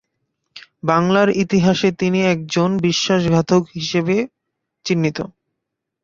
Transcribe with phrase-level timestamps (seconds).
[0.83, 4.15] বাংলার ইতিহাসে তিনি একজন বিশ্বাসঘাতক হিসেবে
[4.85, 5.17] চিহ্নিত।